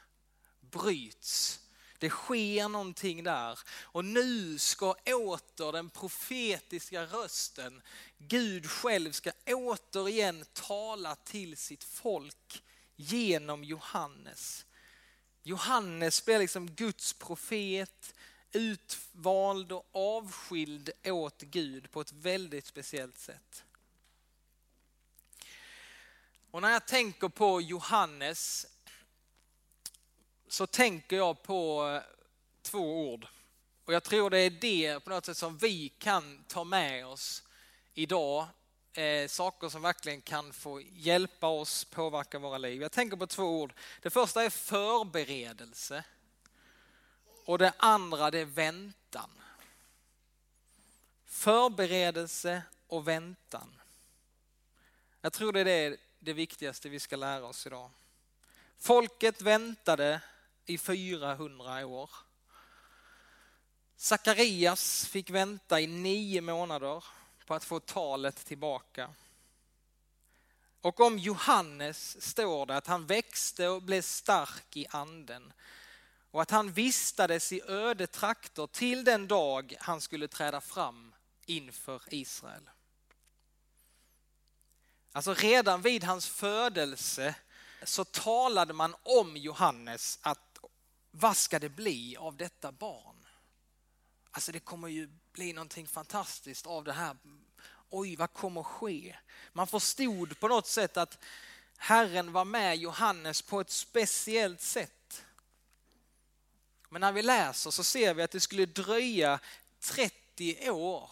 bryts. 0.60 1.60
Det 2.00 2.10
sker 2.10 2.70
någonting 2.70 3.24
där 3.24 3.60
och 3.70 4.06
nu 4.06 4.58
ska 4.58 4.96
åter 5.06 5.72
den 5.72 5.90
profetiska 5.90 7.06
rösten, 7.06 7.82
Gud 8.18 8.70
själv 8.70 9.12
ska 9.12 9.32
återigen 9.46 10.46
tala 10.54 11.16
till 11.16 11.58
sitt 11.58 11.84
folk 11.84 12.64
genom 12.96 13.64
Johannes. 13.64 14.66
Johannes 15.44 16.26
blir 16.26 16.40
liksom 16.40 16.72
Guds 16.72 17.14
profet, 17.14 18.14
utvald 18.52 19.72
och 19.72 19.90
avskild 19.92 20.90
åt 21.04 21.42
Gud 21.42 21.92
på 21.92 22.02
ett 22.02 22.12
väldigt 22.12 22.66
speciellt 22.66 23.18
sätt. 23.18 23.64
Och 26.52 26.62
när 26.62 26.70
jag 26.72 26.88
tänker 26.88 27.30
på 27.30 27.62
Johannes 27.62 28.68
så 30.48 30.68
tänker 30.68 31.18
jag 31.18 31.44
på 31.44 31.88
eh, 31.88 32.02
två 32.62 33.12
ord. 33.12 33.28
Och 33.86 33.94
jag 33.94 34.04
tror 34.04 34.30
det 34.30 34.40
är 34.40 34.50
det 34.50 35.00
på 35.00 35.10
något 35.10 35.26
sätt 35.26 35.38
som 35.38 35.58
vi 35.58 35.90
kan 35.90 36.44
ta 36.48 36.64
med 36.64 37.08
oss 37.08 37.44
idag. 37.94 38.48
Eh, 38.94 39.28
saker 39.28 39.70
som 39.70 39.82
verkligen 39.82 40.22
kan 40.22 40.54
få 40.54 40.82
hjälpa 40.82 41.48
oss 41.48 41.86
påverka 41.86 42.40
våra 42.40 42.58
liv. 42.58 42.82
Jag 42.82 42.92
tänker 42.92 43.18
på 43.18 43.28
två 43.28 43.62
ord. 43.62 43.74
Det 44.02 44.10
första 44.10 44.44
är 44.44 44.50
förberedelse. 44.50 46.04
Och 47.46 47.58
det 47.58 47.74
andra 47.78 48.32
det 48.32 48.40
är 48.40 48.46
väntan. 48.46 49.30
Förberedelse 51.26 52.62
och 52.88 53.08
väntan. 53.08 53.82
Jag 55.22 55.34
tror 55.34 55.54
det 55.54 55.60
är 55.60 55.66
det, 55.66 55.98
det 56.20 56.34
viktigaste 56.34 56.90
vi 56.90 57.00
ska 57.00 57.16
lära 57.16 57.46
oss 57.46 57.68
idag. 57.68 57.90
Folket 58.80 59.42
väntade 59.42 60.22
i 60.70 60.78
400 60.78 61.86
år. 61.86 62.10
Sakarias 63.96 65.08
fick 65.08 65.30
vänta 65.30 65.82
i 65.82 65.88
nio 65.88 66.42
månader 66.42 67.04
på 67.46 67.54
att 67.54 67.64
få 67.64 67.80
talet 67.80 68.46
tillbaka. 68.46 69.10
Och 70.82 71.00
om 71.00 71.20
Johannes 71.20 72.26
står 72.26 72.66
det 72.66 72.78
att 72.78 72.88
han 72.88 73.06
växte 73.06 73.68
och 73.68 73.82
blev 73.82 74.02
stark 74.02 74.78
i 74.78 74.88
anden 74.90 75.54
och 76.32 76.42
att 76.42 76.52
han 76.52 76.72
vistades 76.72 77.52
i 77.52 77.62
öde 77.68 78.08
trakter 78.08 78.68
till 78.68 79.04
den 79.04 79.28
dag 79.28 79.76
han 79.80 80.02
skulle 80.02 80.28
träda 80.28 80.62
fram 80.62 81.16
inför 81.46 82.02
Israel. 82.10 82.70
Alltså 85.12 85.34
redan 85.34 85.82
vid 85.82 86.04
hans 86.04 86.28
födelse 86.28 87.36
så 87.84 88.06
talade 88.06 88.74
man 88.74 88.96
om 89.04 89.38
Johannes 89.38 90.20
att 90.22 90.47
vad 91.12 91.38
ska 91.38 91.60
det 91.60 91.70
bli 91.70 92.18
av 92.18 92.38
detta 92.38 92.72
barn? 92.72 93.26
Alltså 94.32 94.52
det 94.52 94.60
kommer 94.60 94.88
ju 94.88 95.10
bli 95.32 95.54
någonting 95.54 95.88
fantastiskt 95.88 96.68
av 96.68 96.84
det 96.84 96.94
här. 96.94 97.18
Oj, 97.90 98.16
vad 98.16 98.34
kommer 98.34 98.64
ske? 98.64 99.16
Man 99.54 99.68
förstod 99.68 100.40
på 100.40 100.48
något 100.48 100.68
sätt 100.68 100.98
att 100.98 101.18
Herren 101.78 102.32
var 102.32 102.46
med 102.46 102.78
Johannes 102.78 103.42
på 103.42 103.62
ett 103.62 103.70
speciellt 103.70 104.62
sätt. 104.62 105.24
Men 106.90 107.02
när 107.02 107.12
vi 107.12 107.22
läser 107.22 107.72
så 107.72 107.84
ser 107.84 108.14
vi 108.14 108.24
att 108.24 108.32
det 108.32 108.40
skulle 108.40 108.66
dröja 108.66 109.40
30 109.80 110.70
år 110.70 111.10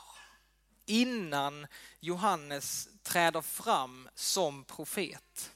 innan 0.86 1.68
Johannes 2.00 2.88
träder 3.04 3.42
fram 3.42 4.10
som 4.16 4.64
profet. 4.64 5.52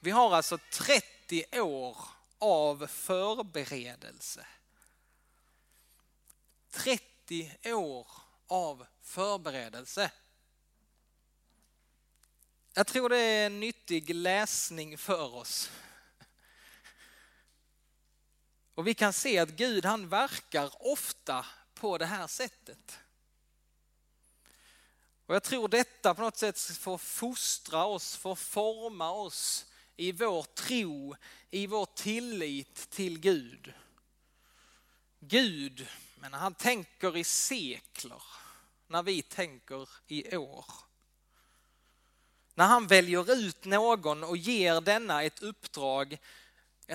Vi 0.00 0.10
har 0.10 0.34
alltså 0.34 0.58
30 0.72 1.60
år 1.60 1.96
av 2.38 2.86
förberedelse. 2.86 4.46
30 6.70 7.72
år 7.72 8.06
av 8.46 8.86
förberedelse. 9.02 10.10
Jag 12.74 12.86
tror 12.86 13.08
det 13.08 13.18
är 13.18 13.46
en 13.46 13.60
nyttig 13.60 14.14
läsning 14.14 14.98
för 14.98 15.34
oss. 15.34 15.70
Och 18.74 18.86
vi 18.86 18.94
kan 18.94 19.12
se 19.12 19.38
att 19.38 19.48
Gud 19.48 19.84
han 19.84 20.08
verkar 20.08 20.70
ofta 20.86 21.46
på 21.74 21.98
det 21.98 22.06
här 22.06 22.26
sättet. 22.26 22.98
Och 25.26 25.34
jag 25.34 25.42
tror 25.42 25.68
detta 25.68 26.14
på 26.14 26.22
något 26.22 26.36
sätt 26.36 26.60
får 26.60 26.98
fostra 26.98 27.84
oss, 27.84 28.16
får 28.16 28.34
forma 28.34 29.10
oss 29.10 29.66
i 29.96 30.12
vår 30.12 30.42
tro, 30.42 31.16
i 31.50 31.66
vår 31.66 31.86
tillit 31.86 32.90
till 32.90 33.18
Gud. 33.18 33.72
Gud, 35.20 35.88
men 36.16 36.32
han 36.32 36.54
tänker 36.54 37.16
i 37.16 37.24
sekler 37.24 38.22
när 38.86 39.02
vi 39.02 39.22
tänker 39.22 39.88
i 40.06 40.36
år. 40.36 40.64
När 42.54 42.66
han 42.66 42.86
väljer 42.86 43.32
ut 43.32 43.64
någon 43.64 44.24
och 44.24 44.36
ger 44.36 44.80
denna 44.80 45.22
ett 45.22 45.42
uppdrag 45.42 46.18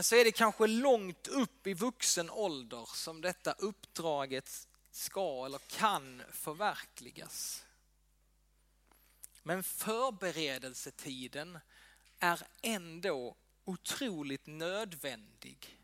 så 0.01 0.15
är 0.15 0.23
det 0.23 0.31
kanske 0.31 0.67
långt 0.67 1.27
upp 1.27 1.67
i 1.67 1.73
vuxen 1.73 2.29
ålder 2.29 2.89
som 2.93 3.21
detta 3.21 3.51
uppdraget 3.51 4.67
ska 4.91 5.45
eller 5.45 5.59
kan 5.59 6.23
förverkligas. 6.31 7.65
Men 9.43 9.63
förberedelsetiden 9.63 11.59
är 12.21 12.41
ändå 12.61 13.35
otroligt 13.65 14.47
nödvändig. 14.47 15.77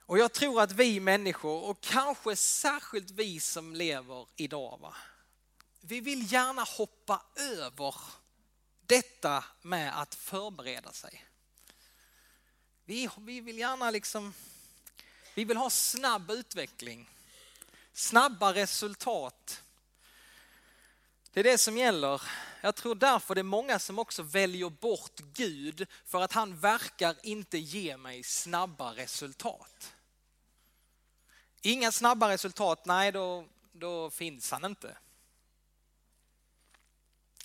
Och 0.00 0.18
jag 0.18 0.32
tror 0.32 0.62
att 0.62 0.72
vi 0.72 1.00
människor, 1.00 1.64
och 1.64 1.80
kanske 1.80 2.36
särskilt 2.36 3.10
vi 3.10 3.40
som 3.40 3.74
lever 3.74 4.26
idag, 4.36 4.78
va? 4.80 4.94
vi 5.84 6.00
vill 6.00 6.32
gärna 6.32 6.62
hoppa 6.62 7.22
över 7.36 7.94
detta 8.80 9.44
med 9.62 10.00
att 10.00 10.14
förbereda 10.14 10.92
sig. 10.92 11.24
Vi, 12.84 13.08
vi 13.18 13.40
vill 13.40 13.58
gärna 13.58 13.90
liksom, 13.90 14.34
vi 15.34 15.44
vill 15.44 15.56
ha 15.56 15.70
snabb 15.70 16.30
utveckling, 16.30 17.10
snabba 17.92 18.54
resultat. 18.54 19.62
Det 21.32 21.40
är 21.40 21.44
det 21.44 21.58
som 21.58 21.78
gäller. 21.78 22.22
Jag 22.64 22.74
tror 22.74 22.94
därför 22.94 23.34
det 23.34 23.40
är 23.40 23.42
många 23.42 23.78
som 23.78 23.98
också 23.98 24.22
väljer 24.22 24.70
bort 24.70 25.20
Gud 25.34 25.86
för 26.04 26.22
att 26.22 26.32
han 26.32 26.58
verkar 26.58 27.16
inte 27.22 27.58
ge 27.58 27.96
mig 27.96 28.22
snabba 28.22 28.94
resultat. 28.94 29.92
Inga 31.60 31.92
snabba 31.92 32.28
resultat, 32.28 32.86
nej 32.86 33.12
då, 33.12 33.46
då 33.72 34.10
finns 34.10 34.50
han 34.50 34.64
inte. 34.64 34.96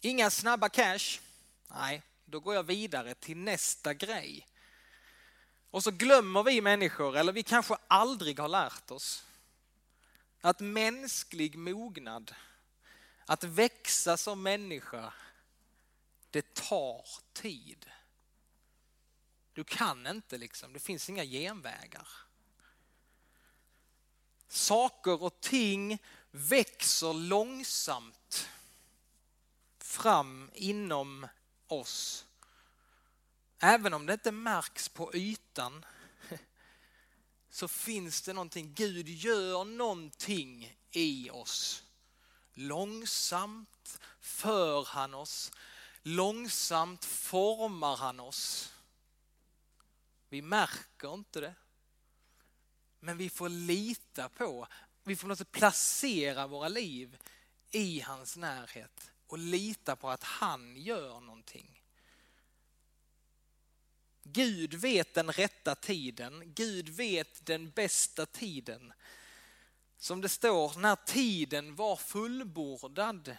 Inga 0.02 0.30
snabba 0.30 0.70
cash, 0.70 1.20
nej 1.68 2.02
då 2.26 2.40
går 2.40 2.56
jag 2.56 2.64
vidare 2.64 3.16
till 3.16 3.38
nästa 3.38 3.94
grej. 3.94 4.48
Och 5.72 5.84
så 5.84 5.92
glömmer 5.92 6.44
vi 6.44 6.62
människor, 6.62 7.18
eller 7.18 7.34
vi 7.34 7.44
kanske 7.44 7.78
aldrig 7.88 8.40
har 8.40 8.48
lärt 8.48 8.92
oss, 8.92 9.26
att 10.42 10.60
mänsklig 10.60 11.58
mognad 11.58 12.36
att 13.28 13.44
växa 13.44 14.18
som 14.18 14.44
människa, 14.44 15.14
det 16.30 16.54
tar 16.54 17.06
tid. 17.34 17.86
Du 19.54 19.64
kan 19.64 20.08
inte 20.08 20.38
liksom, 20.38 20.74
det 20.74 20.80
finns 20.80 21.10
inga 21.10 21.26
genvägar. 21.26 22.08
Saker 24.48 25.24
och 25.24 25.40
ting 25.40 26.04
växer 26.32 27.14
långsamt 27.14 28.50
fram 29.78 30.52
inom 30.54 31.28
oss. 31.68 32.26
Även 33.60 33.94
om 33.94 34.06
det 34.06 34.14
inte 34.14 34.32
märks 34.32 34.90
på 34.90 35.16
ytan 35.16 35.86
så 37.50 37.68
finns 37.68 38.22
det 38.22 38.34
någonting, 38.34 38.74
Gud 38.74 39.08
gör 39.08 39.66
någonting 39.66 40.78
i 40.92 41.30
oss 41.30 41.84
Långsamt 42.60 44.00
för 44.20 44.84
han 44.84 45.14
oss, 45.14 45.52
långsamt 46.04 47.06
formar 47.06 47.96
han 47.96 48.20
oss. 48.20 48.74
Vi 50.30 50.42
märker 50.42 51.14
inte 51.14 51.42
det. 51.42 51.56
Men 53.00 53.18
vi 53.18 53.30
får 53.30 53.50
lita 53.50 54.30
på, 54.30 54.68
vi 55.04 55.16
får 55.16 55.44
placera 55.44 56.48
våra 56.48 56.68
liv 56.68 57.18
i 57.72 58.02
hans 58.02 58.38
närhet 58.38 59.12
och 59.28 59.38
lita 59.38 59.96
på 59.96 60.10
att 60.10 60.24
han 60.24 60.78
gör 60.78 61.20
någonting. 61.20 61.82
Gud 64.24 64.74
vet 64.74 65.14
den 65.14 65.32
rätta 65.32 65.76
tiden, 65.76 66.54
Gud 66.54 66.90
vet 66.90 67.46
den 67.46 67.70
bästa 67.70 68.26
tiden 68.26 68.94
som 69.98 70.22
det 70.22 70.30
står, 70.30 70.80
när 70.80 70.96
tiden 70.96 71.76
var 71.76 71.96
fullbordad 71.96 73.38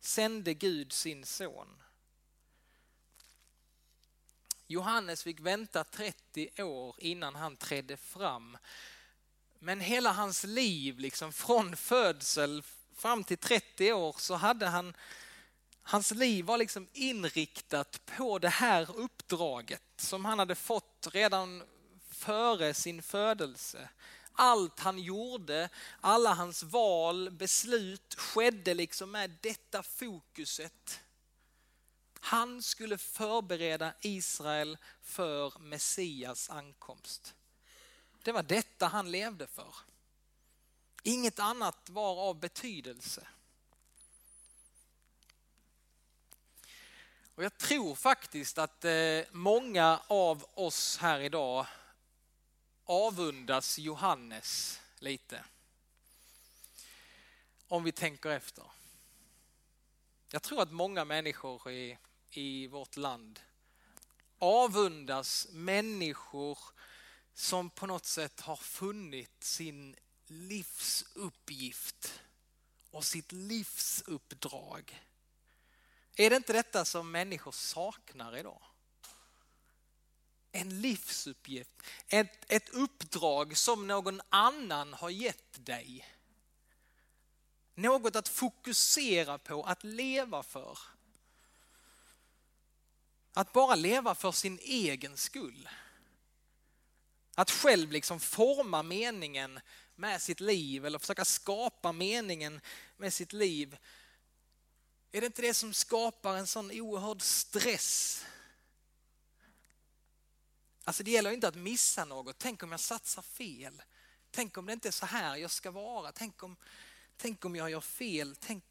sände 0.00 0.54
Gud 0.54 0.92
sin 0.92 1.26
son. 1.26 1.82
Johannes 4.66 5.22
fick 5.22 5.40
vänta 5.40 5.84
30 5.84 6.62
år 6.62 6.94
innan 6.98 7.34
han 7.34 7.56
trädde 7.56 7.96
fram. 7.96 8.58
Men 9.58 9.80
hela 9.80 10.12
hans 10.12 10.44
liv, 10.44 10.98
liksom 10.98 11.32
från 11.32 11.76
födsel 11.76 12.62
fram 12.96 13.24
till 13.24 13.38
30 13.38 13.92
år, 13.92 14.16
så 14.18 14.34
hade 14.34 14.66
han, 14.66 14.94
hans 15.82 16.10
liv 16.10 16.44
var 16.44 16.58
liksom 16.58 16.88
inriktat 16.92 18.00
på 18.16 18.38
det 18.38 18.48
här 18.48 18.96
uppdraget 18.96 19.82
som 19.96 20.24
han 20.24 20.38
hade 20.38 20.54
fått 20.54 21.08
redan 21.12 21.62
före 22.08 22.74
sin 22.74 23.02
födelse. 23.02 23.88
Allt 24.34 24.80
han 24.80 24.98
gjorde, 24.98 25.68
alla 26.00 26.34
hans 26.34 26.62
val, 26.62 27.30
beslut 27.30 28.14
skedde 28.14 28.74
liksom 28.74 29.10
med 29.10 29.36
detta 29.40 29.82
fokuset. 29.82 31.00
Han 32.20 32.62
skulle 32.62 32.98
förbereda 32.98 33.92
Israel 34.00 34.78
för 35.02 35.58
Messias 35.58 36.50
ankomst. 36.50 37.34
Det 38.22 38.32
var 38.32 38.42
detta 38.42 38.86
han 38.86 39.10
levde 39.10 39.46
för. 39.46 39.74
Inget 41.02 41.38
annat 41.38 41.90
var 41.90 42.16
av 42.16 42.40
betydelse. 42.40 43.26
Och 47.34 47.44
jag 47.44 47.58
tror 47.58 47.94
faktiskt 47.94 48.58
att 48.58 48.84
eh, 48.84 49.20
många 49.30 50.00
av 50.06 50.46
oss 50.54 50.96
här 50.96 51.20
idag 51.20 51.66
avundas 52.84 53.78
Johannes 53.78 54.80
lite. 54.98 55.44
Om 57.68 57.84
vi 57.84 57.92
tänker 57.92 58.30
efter. 58.30 58.64
Jag 60.30 60.42
tror 60.42 60.62
att 60.62 60.72
många 60.72 61.04
människor 61.04 61.70
i, 61.70 61.98
i 62.30 62.66
vårt 62.66 62.96
land 62.96 63.40
avundas 64.38 65.48
människor 65.50 66.58
som 67.34 67.70
på 67.70 67.86
något 67.86 68.06
sätt 68.06 68.40
har 68.40 68.56
funnit 68.56 69.44
sin 69.44 69.96
livsuppgift 70.26 72.20
och 72.90 73.04
sitt 73.04 73.32
livsuppdrag. 73.32 75.02
Är 76.16 76.30
det 76.30 76.36
inte 76.36 76.52
detta 76.52 76.84
som 76.84 77.10
människor 77.10 77.52
saknar 77.52 78.36
idag? 78.36 78.62
En 80.52 80.80
livsuppgift, 80.80 81.82
ett, 82.08 82.52
ett 82.52 82.68
uppdrag 82.68 83.56
som 83.56 83.86
någon 83.86 84.20
annan 84.28 84.92
har 84.92 85.10
gett 85.10 85.66
dig. 85.66 86.08
Något 87.74 88.16
att 88.16 88.28
fokusera 88.28 89.38
på, 89.38 89.62
att 89.62 89.84
leva 89.84 90.42
för. 90.42 90.78
Att 93.32 93.52
bara 93.52 93.74
leva 93.74 94.14
för 94.14 94.32
sin 94.32 94.58
egen 94.62 95.16
skull. 95.16 95.68
Att 97.34 97.50
själv 97.50 97.92
liksom 97.92 98.20
forma 98.20 98.82
meningen 98.82 99.60
med 99.94 100.22
sitt 100.22 100.40
liv 100.40 100.86
eller 100.86 100.98
försöka 100.98 101.24
skapa 101.24 101.92
meningen 101.92 102.60
med 102.96 103.12
sitt 103.12 103.32
liv. 103.32 103.78
Är 105.12 105.20
det 105.20 105.26
inte 105.26 105.42
det 105.42 105.54
som 105.54 105.74
skapar 105.74 106.36
en 106.36 106.46
sån 106.46 106.70
oerhörd 106.70 107.22
stress? 107.22 108.24
Alltså 110.84 111.02
det 111.02 111.10
gäller 111.10 111.30
inte 111.30 111.48
att 111.48 111.54
missa 111.54 112.04
något. 112.04 112.38
Tänk 112.38 112.62
om 112.62 112.70
jag 112.70 112.80
satsar 112.80 113.22
fel. 113.22 113.82
Tänk 114.30 114.58
om 114.58 114.66
det 114.66 114.72
inte 114.72 114.88
är 114.88 114.92
så 114.92 115.06
här 115.06 115.36
jag 115.36 115.50
ska 115.50 115.70
vara. 115.70 116.12
Tänk 116.12 116.42
om, 116.42 116.56
tänk 117.16 117.44
om 117.44 117.56
jag 117.56 117.70
gör 117.70 117.80
fel. 117.80 118.36
Tänk... 118.40 118.64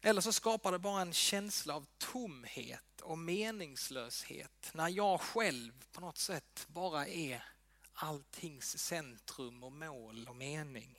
Eller 0.00 0.20
så 0.20 0.32
skapar 0.32 0.72
det 0.72 0.78
bara 0.78 1.02
en 1.02 1.12
känsla 1.12 1.74
av 1.74 1.86
tomhet 1.98 3.00
och 3.02 3.18
meningslöshet 3.18 4.70
när 4.72 4.88
jag 4.88 5.20
själv 5.20 5.86
på 5.92 6.00
något 6.00 6.18
sätt 6.18 6.66
bara 6.68 7.06
är 7.06 7.44
alltings 7.92 8.78
centrum 8.78 9.62
och 9.62 9.72
mål 9.72 10.26
och 10.28 10.36
mening. 10.36 10.98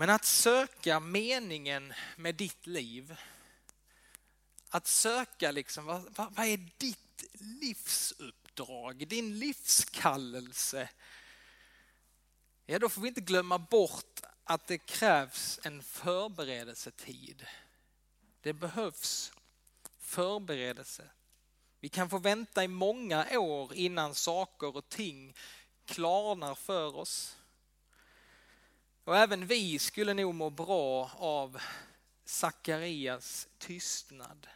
Men 0.00 0.10
att 0.10 0.24
söka 0.24 1.00
meningen 1.00 1.92
med 2.16 2.34
ditt 2.34 2.66
liv, 2.66 3.16
att 4.68 4.86
söka 4.86 5.50
liksom, 5.50 5.84
vad, 5.84 6.14
vad, 6.16 6.38
är 6.38 6.70
ditt 6.78 7.24
livsuppdrag, 7.32 9.08
din 9.08 9.38
livskallelse? 9.38 10.88
Ja, 12.66 12.78
då 12.78 12.88
får 12.88 13.02
vi 13.02 13.08
inte 13.08 13.20
glömma 13.20 13.58
bort 13.58 14.20
att 14.44 14.66
det 14.66 14.78
krävs 14.78 15.60
en 15.62 15.82
förberedelsetid. 15.82 17.46
Det 18.40 18.52
behövs 18.52 19.32
förberedelse. 19.98 21.10
Vi 21.80 21.88
kan 21.88 22.10
få 22.10 22.18
vänta 22.18 22.64
i 22.64 22.68
många 22.68 23.38
år 23.38 23.74
innan 23.74 24.14
saker 24.14 24.76
och 24.76 24.88
ting 24.88 25.34
klarnar 25.84 26.54
för 26.54 26.96
oss. 26.96 27.36
Och 29.04 29.16
även 29.16 29.46
vi 29.46 29.78
skulle 29.78 30.14
nog 30.14 30.34
må 30.34 30.50
bra 30.50 31.10
av 31.14 31.60
Sakarias 32.24 33.48
tystnad. 33.58 34.46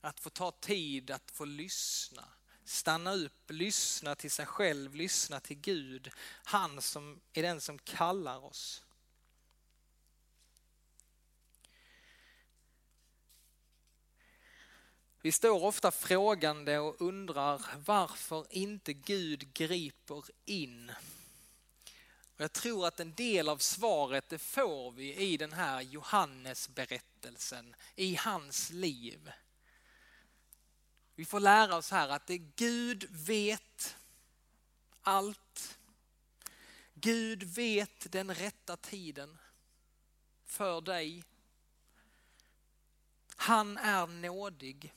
Att 0.00 0.20
få 0.20 0.30
ta 0.30 0.50
tid 0.50 1.10
att 1.10 1.30
få 1.30 1.44
lyssna, 1.44 2.28
stanna 2.64 3.14
upp, 3.14 3.50
lyssna 3.50 4.14
till 4.14 4.30
sig 4.30 4.46
själv, 4.46 4.94
lyssna 4.94 5.40
till 5.40 5.56
Gud. 5.56 6.10
Han 6.44 6.82
som 6.82 7.20
är 7.32 7.42
den 7.42 7.60
som 7.60 7.78
kallar 7.78 8.44
oss. 8.44 8.84
Vi 15.24 15.32
står 15.32 15.64
ofta 15.64 15.90
frågande 15.90 16.78
och 16.78 17.00
undrar 17.00 17.62
varför 17.86 18.46
inte 18.50 18.92
Gud 18.92 19.54
griper 19.54 20.24
in. 20.44 20.92
Och 22.36 22.40
jag 22.40 22.52
tror 22.52 22.86
att 22.86 23.00
en 23.00 23.14
del 23.14 23.48
av 23.48 23.58
svaret 23.58 24.28
det 24.28 24.38
får 24.38 24.90
vi 24.90 25.14
i 25.14 25.36
den 25.36 25.52
här 25.52 25.80
Johannes-berättelsen, 25.80 27.74
i 27.96 28.14
hans 28.14 28.70
liv. 28.70 29.32
Vi 31.14 31.24
får 31.24 31.40
lära 31.40 31.76
oss 31.76 31.90
här 31.90 32.08
att 32.08 32.26
det 32.26 32.38
Gud 32.38 33.04
vet 33.10 33.96
allt. 35.02 35.78
Gud 36.94 37.42
vet 37.42 38.12
den 38.12 38.34
rätta 38.34 38.76
tiden 38.76 39.38
för 40.44 40.80
dig. 40.80 41.24
Han 43.36 43.78
är 43.78 44.06
nådig. 44.06 44.94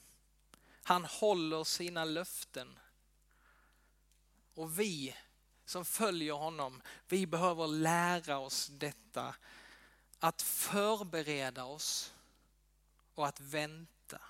Han 0.84 1.06
håller 1.06 1.64
sina 1.64 2.06
löften. 2.06 2.80
Och 4.54 4.80
vi 4.80 5.16
som 5.68 5.86
följer 5.86 6.34
honom, 6.34 6.82
vi 7.08 7.28
behöver 7.28 7.68
lära 7.68 8.38
oss 8.38 8.68
detta. 8.68 9.36
Att 10.20 10.42
förbereda 10.42 11.64
oss 11.64 12.14
och 13.16 13.28
att 13.28 13.40
vänta. 13.40 14.22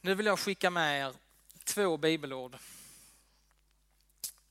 Nu 0.00 0.14
vill 0.14 0.26
jag 0.26 0.38
skicka 0.38 0.70
med 0.70 1.00
er 1.00 1.14
två 1.64 1.96
bibelord. 1.96 2.56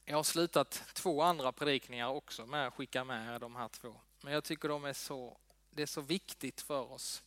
Jag 0.06 0.16
har 0.16 0.24
slutat 0.24 0.84
två 0.94 1.22
andra 1.22 1.52
predikningar 1.52 2.08
också 2.08 2.46
med 2.46 2.68
att 2.68 2.74
skicka 2.74 3.04
med 3.04 3.36
er 3.36 3.40
de 3.40 3.56
här 3.56 3.68
två. 3.68 4.02
Men 4.22 4.34
jag 4.34 4.44
tycker 4.44 4.70
de 4.70 4.86
är 4.86 4.94
så, 4.94 5.38
det 5.70 5.82
är 5.82 5.86
så 5.86 6.02
viktigt 6.02 6.62
för 6.62 6.92
oss 6.92 7.24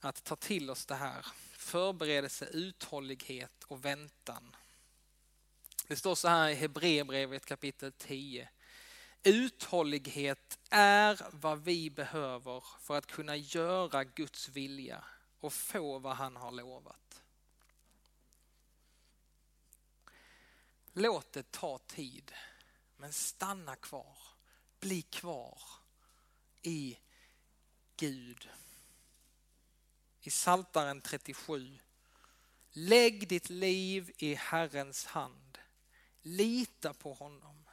att 0.00 0.24
ta 0.24 0.36
till 0.36 0.70
oss 0.70 0.86
det 0.86 0.94
här 0.94 1.26
förberedelse, 1.66 2.46
uthållighet 2.46 3.64
och 3.64 3.84
väntan. 3.84 4.56
Det 5.86 5.96
står 5.96 6.14
så 6.14 6.28
här 6.28 6.48
i 6.48 6.54
Hebreerbrevet 6.54 7.46
kapitel 7.46 7.92
10. 7.92 8.48
Uthållighet 9.22 10.58
är 10.70 11.26
vad 11.30 11.64
vi 11.64 11.90
behöver 11.90 12.64
för 12.80 12.98
att 12.98 13.06
kunna 13.06 13.36
göra 13.36 14.04
Guds 14.04 14.48
vilja 14.48 15.04
och 15.40 15.52
få 15.52 15.98
vad 15.98 16.16
han 16.16 16.36
har 16.36 16.50
lovat. 16.50 17.22
Låt 20.92 21.32
det 21.32 21.50
ta 21.50 21.78
tid, 21.78 22.32
men 22.96 23.12
stanna 23.12 23.76
kvar. 23.76 24.18
Bli 24.80 25.02
kvar 25.02 25.60
i 26.62 26.98
Gud 27.96 28.48
i 30.26 30.30
Saltaren 30.30 31.00
37. 31.00 31.78
Lägg 32.70 33.28
ditt 33.28 33.50
liv 33.50 34.12
i 34.16 34.34
Herrens 34.34 35.06
hand. 35.06 35.58
Lita 36.22 36.94
på 36.94 37.14
honom. 37.14 37.64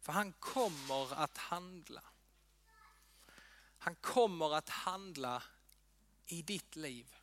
För 0.00 0.12
han 0.12 0.32
kommer 0.32 1.14
att 1.14 1.38
handla. 1.38 2.02
Han 3.78 3.94
kommer 3.94 4.54
att 4.54 4.68
handla 4.68 5.42
i 6.26 6.42
ditt 6.42 6.76
liv. 6.76 7.16